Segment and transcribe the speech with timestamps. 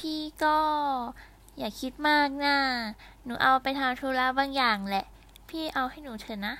[0.00, 0.58] พี่ก็
[1.58, 2.56] อย่าคิดมากนะ
[3.24, 5.04] หนูเอาไปทำธุระบางอย่างแหละ
[5.48, 6.54] พี่เอาให้หนูเถอะนะ